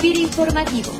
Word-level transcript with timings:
FIRA 0.00 0.20
Informativo. 0.20 0.92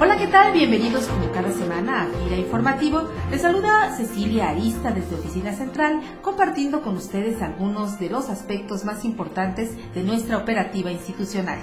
Hola, 0.00 0.16
¿qué 0.18 0.26
tal? 0.26 0.52
Bienvenidos 0.52 1.06
como 1.06 1.30
cada 1.32 1.52
semana 1.52 2.02
a 2.02 2.06
FIRA 2.06 2.36
Informativo. 2.36 3.08
Les 3.30 3.42
saluda 3.42 3.96
Cecilia 3.96 4.48
Arista 4.48 4.90
desde 4.90 5.14
Oficina 5.14 5.52
Central, 5.52 6.00
compartiendo 6.20 6.82
con 6.82 6.96
ustedes 6.96 7.40
algunos 7.42 8.00
de 8.00 8.10
los 8.10 8.28
aspectos 8.28 8.84
más 8.84 9.04
importantes 9.04 9.70
de 9.94 10.02
nuestra 10.02 10.38
operativa 10.38 10.90
institucional. 10.90 11.60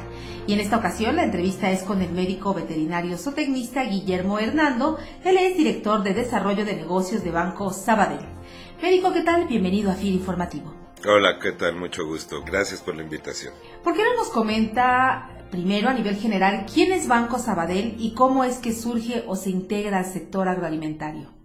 Y 0.48 0.54
en 0.54 0.62
esta 0.62 0.78
ocasión 0.78 1.18
la 1.18 1.26
entrevista 1.26 1.72
es 1.72 1.84
con 1.84 2.02
el 2.02 2.12
médico 2.12 2.54
veterinario 2.54 3.18
zootecnista 3.18 3.84
Guillermo 3.84 4.40
Hernando. 4.40 4.98
Él 5.26 5.38
es 5.38 5.58
director 5.58 6.04
de 6.04 6.14
Desarrollo 6.14 6.64
de 6.64 6.78
Negocios 6.78 7.24
de 7.24 7.32
Banco 7.32 7.74
Sabadell. 7.74 8.38
Médico, 8.82 9.12
¿qué 9.12 9.22
tal? 9.22 9.48
Bienvenido 9.48 9.90
a 9.90 9.96
FIRA 9.96 10.16
Informativo. 10.16 10.72
Hola, 11.08 11.40
¿qué 11.42 11.52
tal? 11.52 11.76
Mucho 11.76 12.06
gusto. 12.06 12.44
Gracias 12.46 12.82
por 12.82 12.96
la 12.96 13.04
invitación. 13.04 13.54
¿Por 13.84 13.96
qué 13.96 14.04
no 14.04 14.14
nos 14.16 14.30
comenta 14.30 15.30
primero 15.50 15.90
a 15.90 15.94
nivel 15.94 16.16
general 16.16 16.66
quién 16.72 16.92
es 16.92 17.08
Banco 17.08 17.40
Sabadell 17.40 17.96
y 17.98 18.14
cómo 18.14 18.44
es 18.44 18.58
que 18.60 18.74
surge 18.74 19.24
o 19.28 19.36
se 19.36 19.50
integra 19.50 20.00
al 20.00 20.06
sector 20.06 20.48
agroalimentario? 20.48 21.37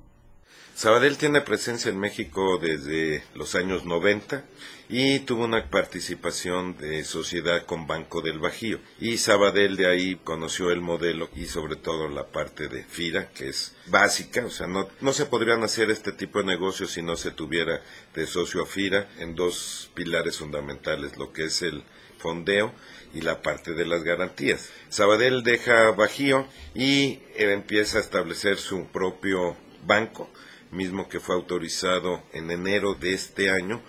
Sabadell 0.74 1.18
tiene 1.18 1.42
presencia 1.42 1.90
en 1.90 2.00
México 2.00 2.58
desde 2.58 3.22
los 3.34 3.54
años 3.54 3.84
90 3.84 4.42
y 4.88 5.20
tuvo 5.20 5.44
una 5.44 5.70
participación 5.70 6.76
de 6.78 7.04
sociedad 7.04 7.66
con 7.66 7.86
Banco 7.86 8.22
del 8.22 8.38
Bajío. 8.38 8.80
Y 8.98 9.18
Sabadell 9.18 9.76
de 9.76 9.86
ahí 9.86 10.16
conoció 10.24 10.70
el 10.70 10.80
modelo 10.80 11.28
y 11.36 11.44
sobre 11.44 11.76
todo 11.76 12.08
la 12.08 12.26
parte 12.26 12.68
de 12.68 12.84
FIRA, 12.84 13.28
que 13.30 13.50
es 13.50 13.76
básica, 13.86 14.44
o 14.46 14.50
sea, 14.50 14.66
no, 14.66 14.88
no 15.00 15.12
se 15.12 15.26
podrían 15.26 15.62
hacer 15.62 15.90
este 15.90 16.12
tipo 16.12 16.38
de 16.40 16.46
negocios 16.46 16.90
si 16.90 17.02
no 17.02 17.16
se 17.16 17.30
tuviera 17.30 17.82
de 18.14 18.26
socio 18.26 18.62
a 18.62 18.66
FIRA 18.66 19.08
en 19.18 19.34
dos 19.34 19.90
pilares 19.94 20.38
fundamentales, 20.38 21.16
lo 21.16 21.32
que 21.32 21.44
es 21.44 21.62
el 21.62 21.84
fondeo 22.18 22.72
y 23.14 23.20
la 23.20 23.42
parte 23.42 23.74
de 23.74 23.84
las 23.84 24.02
garantías. 24.02 24.70
Sabadell 24.88 25.42
deja 25.42 25.90
Bajío 25.90 26.46
y 26.74 27.20
empieza 27.36 27.98
a 27.98 28.00
establecer 28.00 28.56
su 28.56 28.86
propio 28.86 29.56
banco 29.86 30.30
mismo 30.72 31.08
que 31.08 31.20
fue 31.20 31.36
autorizado 31.36 32.22
en 32.32 32.50
enero 32.50 32.94
de 32.94 33.12
este 33.12 33.50
año, 33.50 33.80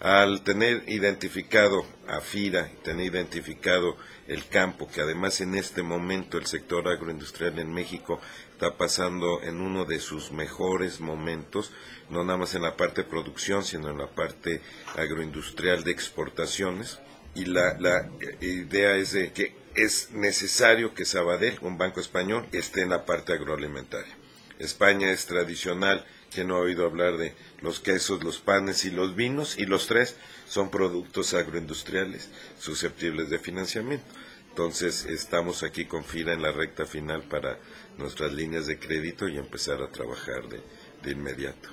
al 0.00 0.42
tener 0.42 0.84
identificado 0.88 1.86
a 2.06 2.20
FIRA, 2.20 2.68
tener 2.82 3.06
identificado 3.06 3.96
el 4.28 4.46
campo, 4.48 4.86
que 4.86 5.00
además 5.00 5.40
en 5.40 5.54
este 5.54 5.82
momento 5.82 6.36
el 6.36 6.46
sector 6.46 6.88
agroindustrial 6.88 7.58
en 7.58 7.72
México 7.72 8.20
está 8.52 8.76
pasando 8.76 9.42
en 9.42 9.60
uno 9.60 9.84
de 9.84 10.00
sus 10.00 10.32
mejores 10.32 11.00
momentos, 11.00 11.72
no 12.10 12.24
nada 12.24 12.38
más 12.38 12.54
en 12.54 12.62
la 12.62 12.76
parte 12.76 13.02
de 13.02 13.08
producción, 13.08 13.64
sino 13.64 13.88
en 13.90 13.98
la 13.98 14.08
parte 14.08 14.60
agroindustrial 14.96 15.84
de 15.84 15.92
exportaciones. 15.92 16.98
Y 17.34 17.46
la, 17.46 17.76
la 17.78 18.10
idea 18.40 18.96
es 18.96 19.12
de 19.12 19.32
que 19.32 19.56
es 19.74 20.10
necesario 20.12 20.94
que 20.94 21.04
Sabadell, 21.04 21.58
un 21.62 21.78
banco 21.78 22.00
español, 22.00 22.46
esté 22.52 22.82
en 22.82 22.90
la 22.90 23.04
parte 23.04 23.32
agroalimentaria. 23.32 24.16
España 24.58 25.10
es 25.10 25.26
tradicional 25.26 26.04
que 26.34 26.44
no 26.44 26.56
ha 26.56 26.60
oído 26.60 26.84
hablar 26.84 27.16
de 27.16 27.34
los 27.62 27.80
quesos, 27.80 28.22
los 28.22 28.38
panes 28.38 28.84
y 28.84 28.90
los 28.90 29.14
vinos, 29.14 29.56
y 29.58 29.66
los 29.66 29.86
tres 29.86 30.16
son 30.46 30.70
productos 30.70 31.32
agroindustriales 31.32 32.28
susceptibles 32.58 33.30
de 33.30 33.38
financiamiento. 33.38 34.06
Entonces 34.50 35.04
estamos 35.06 35.62
aquí 35.62 35.84
con 35.84 36.04
FIRA 36.04 36.32
en 36.32 36.42
la 36.42 36.52
recta 36.52 36.84
final 36.84 37.22
para 37.22 37.58
nuestras 37.98 38.32
líneas 38.32 38.66
de 38.66 38.78
crédito 38.78 39.28
y 39.28 39.38
empezar 39.38 39.82
a 39.82 39.90
trabajar 39.90 40.48
de, 40.48 40.60
de 41.02 41.10
inmediato. 41.10 41.70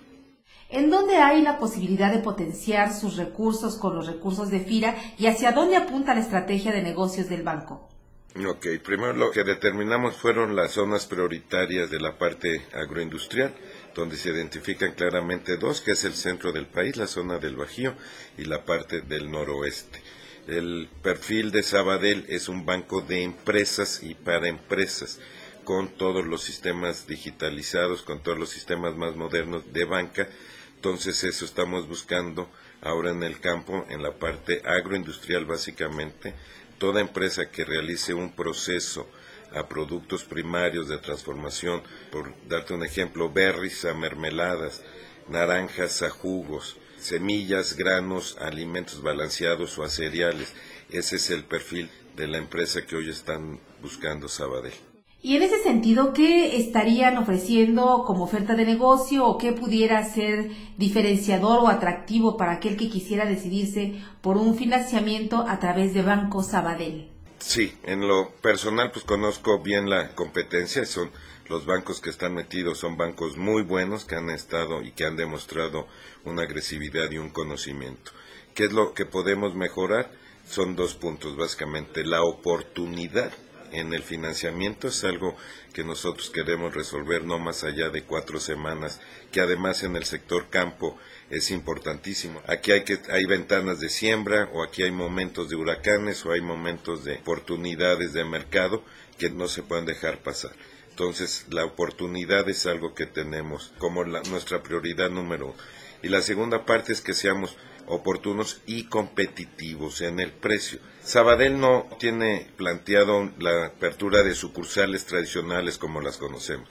¿En 0.70 0.90
dónde 0.90 1.18
hay 1.18 1.42
la 1.42 1.59
posibilidad 1.59 2.14
de 2.14 2.20
potenciar 2.20 2.94
sus 2.94 3.18
recursos 3.18 3.75
con 3.75 3.94
los 3.94 4.08
recursos 4.08 4.50
de 4.50 4.62
FIRA 4.62 4.96
y 5.18 5.28
hacia 5.28 5.52
dónde 5.52 5.75
apunta 5.75 6.14
la 6.16 6.22
estrategia 6.22 6.72
de 6.72 6.81
negocios 6.81 7.28
del 7.28 7.44
banco? 7.44 7.90
Ok, 8.48 8.66
primero 8.81 9.12
lo 9.12 9.31
que 9.31 9.44
determinamos 9.44 10.16
fueron 10.16 10.56
las 10.56 10.72
zonas 10.72 11.06
prioritarias 11.06 11.90
de 11.90 12.00
la 12.00 12.18
parte 12.18 12.66
agroindustrial 12.74 13.53
donde 13.96 14.18
se 14.18 14.29
identifican 14.29 14.94
claramente 14.94 15.57
dos, 15.57 15.81
que 15.81 15.91
es 15.91 16.03
el 16.03 16.13
centro 16.13 16.52
del 16.52 16.68
país, 16.68 16.97
la 16.97 17.07
zona 17.07 17.38
del 17.40 17.56
Bajío 17.56 17.96
y 18.38 18.46
la 18.46 18.63
parte 18.66 19.02
del 19.02 19.29
noroeste. 19.29 20.02
El 20.47 20.90
perfil 21.02 21.52
de 21.52 21.63
Sabadell 21.63 22.25
es 22.28 22.50
un 22.50 22.66
banco 22.66 23.01
de 23.01 23.24
empresas 23.24 24.01
y 24.01 24.16
para 24.16 24.47
empresas, 24.47 25.19
con 25.63 25.90
todos 25.90 26.25
los 26.25 26.41
sistemas 26.44 27.06
digitalizados, 27.06 28.01
con 28.01 28.24
todos 28.24 28.40
los 28.40 28.50
sistemas 28.50 28.96
más 28.96 29.16
modernos 29.16 29.72
de 29.72 29.85
banca. 29.85 30.28
Entonces 30.75 31.24
eso 31.24 31.46
estamos 31.46 31.88
buscando 31.88 32.50
ahora 32.81 33.12
en 33.12 33.22
el 33.22 33.40
campo, 33.40 33.85
en 33.90 34.01
la 34.01 34.16
parte 34.18 34.62
agroindustrial 34.66 35.46
básicamente. 35.46 36.34
Toda 36.80 37.01
empresa 37.01 37.51
que 37.51 37.63
realice 37.63 38.16
un 38.16 38.35
proceso 38.35 39.07
a 39.53 39.67
productos 39.67 40.23
primarios 40.23 40.88
de 40.88 40.97
transformación, 40.97 41.81
por 42.12 42.34
darte 42.47 42.73
un 42.73 42.84
ejemplo, 42.84 43.31
berries 43.31 43.85
a 43.85 43.94
mermeladas, 43.94 44.84
naranjas 45.29 46.01
a 46.01 46.09
jugos, 46.09 46.78
semillas, 46.97 47.75
granos, 47.75 48.38
alimentos 48.39 49.01
balanceados 49.01 49.78
o 49.78 49.84
a 49.84 49.89
cereales. 49.89 50.53
Ese 50.89 51.16
es 51.16 51.29
el 51.29 51.44
perfil 51.44 51.89
de 52.16 52.28
la 52.28 52.38
empresa 52.38 52.85
que 52.85 52.95
hoy 52.95 53.09
están 53.09 53.59
buscando 53.81 54.28
Sabadell. 54.28 54.73
Y 55.23 55.35
en 55.35 55.44
ese 55.44 55.62
sentido, 55.62 56.13
¿qué 56.13 56.57
estarían 56.57 57.18
ofreciendo 57.18 58.06
como 58.07 58.23
oferta 58.23 58.56
de 58.56 58.66
negocio 58.66 59.28
o 59.28 59.38
qué 59.38 59.51
pudiera 59.51 60.03
ser 60.03 60.50
diferenciador 60.78 61.59
o 61.59 61.68
atractivo 61.68 62.38
para 62.38 62.53
aquel 62.53 62.75
que 62.75 62.89
quisiera 62.89 63.25
decidirse 63.25 64.01
por 64.22 64.38
un 64.38 64.56
financiamiento 64.56 65.45
a 65.47 65.59
través 65.59 65.94
de 65.94 66.01
Banco 66.01 66.41
Sabadell? 66.41 67.11
Sí, 67.41 67.75
en 67.84 68.07
lo 68.07 68.29
personal 68.35 68.91
pues 68.91 69.03
conozco 69.03 69.59
bien 69.59 69.90
la 69.90 70.13
competencia, 70.13 70.85
son 70.85 71.09
los 71.50 71.66
bancos 71.66 72.00
que 72.00 72.12
están 72.12 72.35
metidos 72.35 72.78
son 72.78 72.97
bancos 72.97 73.35
muy 73.35 73.63
buenos 73.63 74.06
que 74.06 74.16
han 74.16 74.29
estado 74.29 74.84
y 74.84 74.91
que 74.91 75.06
han 75.06 75.18
demostrado 75.18 75.88
una 76.24 76.44
agresividad 76.44 77.09
y 77.09 77.18
un 77.18 77.30
conocimiento. 77.30 78.12
¿Qué 78.53 78.66
es 78.66 78.72
lo 78.72 78.94
que 78.94 79.06
podemos 79.07 79.56
mejorar? 79.56 80.12
Son 80.47 80.75
dos 80.75 80.94
puntos 80.94 81.35
básicamente, 81.35 82.06
la 82.06 82.24
oportunidad 82.24 83.34
en 83.72 83.94
el 83.94 84.04
financiamiento 84.04 84.88
es 84.88 85.04
algo 85.04 85.36
que 85.74 85.84
nosotros 85.84 86.30
queremos 86.30 86.74
resolver 86.74 87.24
no 87.24 87.40
más 87.40 87.64
allá 87.64 87.90
de 87.90 88.04
cuatro 88.04 88.40
semanas, 88.40 89.00
que 89.32 89.42
además 89.42 89.84
en 89.84 89.96
el 89.96 90.04
sector 90.04 90.50
campo 90.50 90.98
es 91.30 91.52
importantísimo. 91.52 92.42
Aquí 92.48 92.72
hay, 92.72 92.84
que, 92.84 93.00
hay 93.10 93.26
ventanas 93.26 93.80
de 93.80 93.90
siembra 93.90 94.50
o 94.54 94.64
aquí 94.64 94.84
hay 94.84 94.92
momentos 94.92 95.50
de 95.50 95.56
huracanes 95.56 96.26
o 96.26 96.31
hay 96.31 96.42
momentos 96.42 97.04
de 97.04 97.16
oportunidades 97.16 98.14
de 98.14 98.26
mercado 98.26 98.84
que 99.18 99.30
no 99.30 99.48
se 99.48 99.64
pueden 99.64 99.86
dejar 99.86 100.20
pasar. 100.20 100.52
Entonces, 100.90 101.46
la 101.50 101.64
oportunidad 101.64 102.48
es 102.50 102.66
algo 102.66 102.94
que 102.94 103.06
tenemos 103.06 103.74
como 103.78 104.04
nuestra 104.04 104.62
prioridad 104.62 105.10
número 105.10 105.48
uno. 105.48 105.56
Y 106.04 106.10
la 106.10 106.22
segunda 106.22 106.66
parte 106.66 106.94
es 106.94 107.02
que 107.02 107.14
seamos 107.14 107.56
oportunos 107.88 108.62
y 108.66 108.86
competitivos 108.86 110.02
en 110.02 110.19
el 110.19 110.31
precio. 110.31 110.80
Sabadell 111.03 111.59
no 111.59 111.88
tiene 112.00 112.47
planteado 112.58 113.31
la 113.40 113.68
apertura 113.68 114.24
de 114.24 114.36
sucursales 114.36 115.06
tradicionales 115.06 115.78
como 115.78 116.02
las 116.02 116.18
conocemos. 116.18 116.69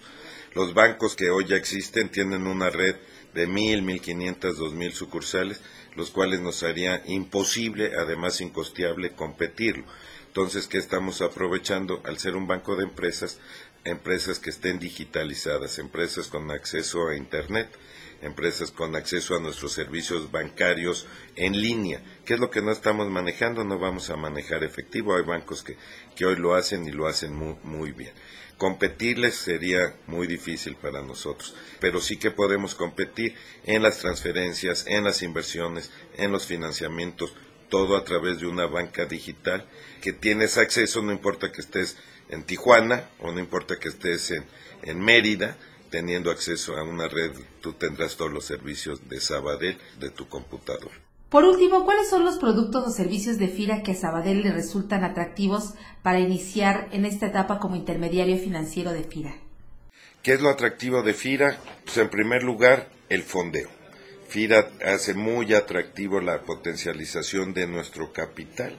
Los 0.55 0.75
bancos 0.75 1.17
que 1.17 1.31
hoy 1.31 1.47
ya 1.47 1.57
existen 1.57 2.11
tienen 2.11 2.47
una 2.47 2.71
red 2.71 2.97
de 3.35 3.47
mil, 3.47 3.83
mil 3.83 4.01
quinientas, 4.01 4.57
dos 4.57 4.73
mil 4.73 4.93
sucursales, 4.93 5.61
los 5.95 6.11
cuales 6.11 6.41
nos 6.41 6.63
haría 6.63 7.03
imposible, 7.07 7.93
además 7.97 8.41
incosteable, 8.41 9.13
competirlo. 9.13 9.85
Entonces, 10.27 10.69
¿qué 10.69 10.79
estamos 10.79 11.23
aprovechando? 11.23 12.03
Al 12.05 12.19
ser 12.19 12.37
un 12.37 12.47
banco 12.47 12.77
de 12.77 12.85
empresas, 12.85 13.41
empresas 13.85 14.39
que 14.39 14.51
estén 14.51 14.79
digitalizadas, 14.79 15.79
empresas 15.79 16.29
con 16.29 16.51
acceso 16.51 17.09
a 17.09 17.17
Internet, 17.17 17.69
empresas 18.23 18.71
con 18.71 18.95
acceso 18.97 19.37
a 19.37 19.41
nuestros 19.41 19.73
servicios 19.73 20.31
bancarios 20.31 21.07
en 21.37 21.61
línea. 21.61 22.03
¿Qué 22.25 22.35
es 22.35 22.41
lo 22.41 22.51
que 22.51 22.63
no 22.63 22.71
estamos 22.71 23.09
manejando? 23.09 23.65
No 23.65 23.79
vamos 23.79 24.11
a 24.11 24.17
manejar 24.17 24.63
efectivo. 24.65 25.17
Hay 25.17 25.23
bancos 25.23 25.63
que, 25.63 25.77
que 26.15 26.27
hoy 26.27 26.37
lo 26.37 26.55
hacen 26.55 26.87
y 26.87 26.93
lo 26.93 27.07
hacen 27.07 27.35
muy, 27.35 27.57
muy 27.63 27.93
bien. 27.93 28.13
Competirles 28.59 29.37
sería 29.37 29.97
muy 30.07 30.27
difícil 30.27 30.77
para 30.77 31.01
nosotros, 31.01 31.55
pero 31.81 31.99
sí 31.99 32.19
que 32.19 32.31
podemos 32.31 32.75
competir 32.75 33.35
en 33.65 33.83
las 33.83 34.01
transferencias, 34.01 34.85
en 34.87 35.05
las 35.05 35.23
inversiones, 35.23 35.91
en 36.19 36.31
los 36.31 36.45
financiamientos, 36.45 37.33
todo 37.71 37.97
a 37.97 38.05
través 38.05 38.41
de 38.41 38.47
una 38.47 38.67
banca 38.67 39.07
digital 39.07 39.67
que 40.03 40.13
tienes 40.13 40.59
acceso, 40.59 41.01
no 41.01 41.13
importa 41.13 41.53
que 41.53 41.63
estés 41.63 41.97
en 42.31 42.45
Tijuana 42.45 43.11
o 43.21 43.33
no 43.33 43.39
importa 43.39 43.79
que 43.79 43.89
estés 43.89 44.31
en, 44.31 44.45
en 44.83 45.01
Mérida, 45.01 45.57
teniendo 45.91 46.31
acceso 46.31 46.77
a 46.77 46.85
una 46.85 47.09
red, 47.09 47.33
tú 47.61 47.73
tendrás 47.75 48.17
todos 48.17 48.33
los 48.33 48.45
servicios 48.45 49.09
de 49.09 49.21
Sabadell 49.21 49.77
de 49.99 50.11
tu 50.11 50.29
computador. 50.29 50.91
Por 51.29 51.45
último, 51.45 51.85
¿cuáles 51.85 52.09
son 52.09 52.25
los 52.25 52.39
productos 52.39 52.87
o 52.87 52.91
servicios 52.91 53.39
de 53.39 53.47
FIRA 53.47 53.83
que 53.83 53.93
a 53.93 53.95
Sabadell 53.95 54.43
le 54.43 54.53
resultan 54.53 55.05
atractivos 55.05 55.75
para 56.03 56.19
iniciar 56.19 56.89
en 56.91 57.05
esta 57.05 57.27
etapa 57.27 57.61
como 57.61 57.77
intermediario 57.77 58.37
financiero 58.37 58.93
de 58.93 59.05
FIRA? 59.05 59.37
¿Qué 60.23 60.33
es 60.33 60.41
lo 60.41 60.49
atractivo 60.49 61.03
de 61.03 61.15
FIRA? 61.15 61.57
Pues 61.85 61.99
en 61.99 62.11
primer 62.11 62.43
lugar, 62.43 62.89
el 63.09 63.23
fondeo. 63.23 63.69
FIRA 64.29 64.71
hace 64.85 65.15
muy 65.15 65.55
atractivo 65.55 66.21
la 66.21 66.43
potencialización 66.43 67.55
de 67.55 67.67
nuestro 67.69 68.13
capital, 68.13 68.77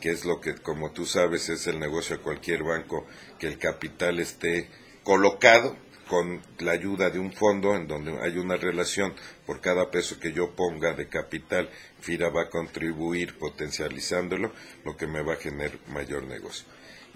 que 0.00 0.10
es 0.10 0.24
lo 0.24 0.40
que, 0.40 0.54
como 0.54 0.92
tú 0.92 1.06
sabes, 1.06 1.48
es 1.48 1.66
el 1.66 1.78
negocio 1.78 2.16
de 2.16 2.22
cualquier 2.22 2.62
banco, 2.62 3.06
que 3.38 3.46
el 3.46 3.58
capital 3.58 4.20
esté 4.20 4.68
colocado 5.02 5.76
con 6.08 6.40
la 6.58 6.72
ayuda 6.72 7.10
de 7.10 7.18
un 7.18 7.32
fondo 7.32 7.74
en 7.74 7.88
donde 7.88 8.16
hay 8.22 8.38
una 8.38 8.56
relación 8.56 9.14
por 9.44 9.60
cada 9.60 9.90
peso 9.90 10.20
que 10.20 10.32
yo 10.32 10.54
ponga 10.54 10.94
de 10.94 11.08
capital, 11.08 11.68
FIRA 12.00 12.28
va 12.30 12.42
a 12.42 12.50
contribuir 12.50 13.36
potencializándolo, 13.38 14.52
lo 14.84 14.96
que 14.96 15.06
me 15.06 15.22
va 15.22 15.34
a 15.34 15.36
generar 15.36 15.78
mayor 15.88 16.24
negocio. 16.24 16.66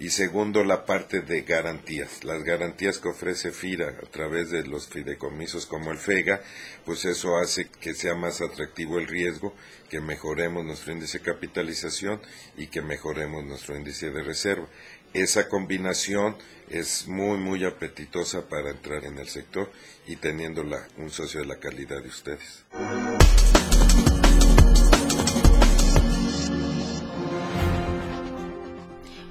Y 0.01 0.09
segundo, 0.09 0.63
la 0.63 0.83
parte 0.83 1.21
de 1.21 1.43
garantías. 1.43 2.23
Las 2.23 2.43
garantías 2.43 2.97
que 2.97 3.09
ofrece 3.09 3.51
FIRA 3.51 3.99
a 4.01 4.09
través 4.09 4.49
de 4.49 4.65
los 4.65 4.87
fideicomisos 4.87 5.67
como 5.67 5.91
el 5.91 5.99
FEGA, 5.99 6.41
pues 6.85 7.05
eso 7.05 7.37
hace 7.37 7.69
que 7.69 7.93
sea 7.93 8.15
más 8.15 8.41
atractivo 8.41 8.97
el 8.97 9.05
riesgo, 9.05 9.53
que 9.91 10.01
mejoremos 10.01 10.65
nuestro 10.65 10.91
índice 10.91 11.19
de 11.19 11.25
capitalización 11.25 12.19
y 12.57 12.65
que 12.65 12.81
mejoremos 12.81 13.45
nuestro 13.45 13.77
índice 13.77 14.09
de 14.09 14.23
reserva. 14.23 14.67
Esa 15.13 15.47
combinación 15.47 16.35
es 16.67 17.07
muy, 17.07 17.37
muy 17.37 17.63
apetitosa 17.63 18.49
para 18.49 18.71
entrar 18.71 19.05
en 19.05 19.19
el 19.19 19.29
sector 19.29 19.71
y 20.07 20.15
teniéndola 20.15 20.87
un 20.97 21.11
socio 21.11 21.41
de 21.41 21.45
la 21.45 21.59
calidad 21.59 22.01
de 22.01 22.09
ustedes. 22.09 22.65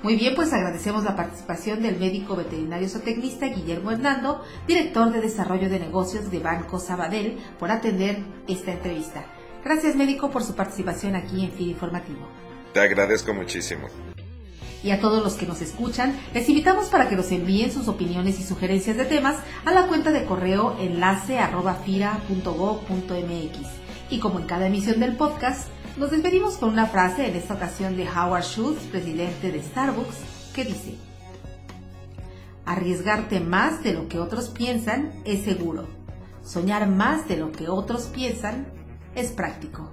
Muy 0.02 0.16
bien, 0.16 0.34
pues 0.34 0.50
agradecemos 0.54 1.04
la 1.04 1.14
participación 1.14 1.82
del 1.82 1.98
médico 1.98 2.34
veterinario 2.34 2.88
zootecnista 2.88 3.46
Guillermo 3.48 3.90
Hernando, 3.90 4.42
director 4.66 5.12
de 5.12 5.20
Desarrollo 5.20 5.68
de 5.68 5.78
Negocios 5.78 6.30
de 6.30 6.38
Banco 6.38 6.80
Sabadell, 6.80 7.38
por 7.58 7.70
atender 7.70 8.18
esta 8.48 8.72
entrevista. 8.72 9.26
Gracias, 9.62 9.96
médico, 9.96 10.30
por 10.30 10.42
su 10.42 10.54
participación 10.54 11.16
aquí 11.16 11.44
en 11.44 11.52
FID 11.52 11.68
Informativo. 11.68 12.26
Te 12.72 12.80
agradezco 12.80 13.34
muchísimo. 13.34 13.88
Y 14.82 14.90
a 14.92 15.00
todos 15.00 15.22
los 15.22 15.34
que 15.34 15.44
nos 15.44 15.60
escuchan, 15.60 16.18
les 16.32 16.48
invitamos 16.48 16.86
para 16.86 17.10
que 17.10 17.16
nos 17.16 17.30
envíen 17.30 17.70
sus 17.70 17.86
opiniones 17.86 18.40
y 18.40 18.42
sugerencias 18.42 18.96
de 18.96 19.04
temas 19.04 19.36
a 19.66 19.70
la 19.70 19.86
cuenta 19.86 20.12
de 20.12 20.24
correo 20.24 20.78
enlace 20.80 21.38
arroba 21.38 21.76
Y 24.08 24.18
como 24.18 24.38
en 24.38 24.46
cada 24.46 24.66
emisión 24.68 24.98
del 24.98 25.16
podcast, 25.16 25.68
nos 26.00 26.10
despedimos 26.10 26.56
con 26.56 26.70
una 26.70 26.86
frase, 26.86 27.28
en 27.28 27.36
esta 27.36 27.52
ocasión 27.52 27.94
de 27.94 28.08
Howard 28.08 28.42
Schultz, 28.42 28.84
presidente 28.86 29.52
de 29.52 29.62
Starbucks, 29.62 30.16
que 30.54 30.64
dice, 30.64 30.96
Arriesgarte 32.64 33.38
más 33.40 33.82
de 33.82 33.92
lo 33.92 34.08
que 34.08 34.18
otros 34.18 34.48
piensan 34.48 35.12
es 35.26 35.44
seguro. 35.44 35.88
Soñar 36.42 36.88
más 36.88 37.28
de 37.28 37.36
lo 37.36 37.52
que 37.52 37.68
otros 37.68 38.04
piensan 38.04 38.66
es 39.14 39.30
práctico. 39.30 39.90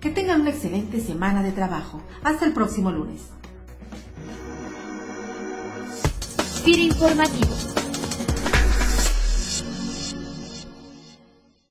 Que 0.00 0.10
tengan 0.10 0.40
una 0.40 0.50
excelente 0.50 1.00
semana 1.00 1.44
de 1.44 1.52
trabajo. 1.52 2.02
Hasta 2.24 2.44
el 2.44 2.52
próximo 2.52 2.90
lunes. 2.90 3.20
informativo 6.66 7.75